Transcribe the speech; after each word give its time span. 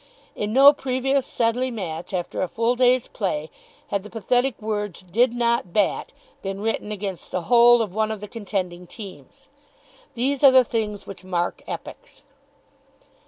In 0.35 0.51
no 0.51 0.73
previous 0.73 1.27
Sedleigh 1.27 1.69
match, 1.71 2.11
after 2.11 2.41
a 2.41 2.47
full 2.47 2.73
day's 2.75 3.07
play, 3.07 3.51
had 3.89 4.01
the 4.01 4.09
pathetic 4.09 4.59
words 4.59 5.01
"Did 5.01 5.31
not 5.31 5.73
bat" 5.73 6.11
been 6.41 6.59
written 6.59 6.91
against 6.91 7.29
the 7.29 7.41
whole 7.41 7.83
of 7.83 7.93
one 7.93 8.09
of 8.09 8.19
the 8.19 8.27
contending 8.27 8.87
teams. 8.87 9.47
These 10.15 10.43
are 10.43 10.49
the 10.49 10.63
things 10.63 11.05
which 11.05 11.23
mark 11.23 11.61
epochs. 11.67 12.23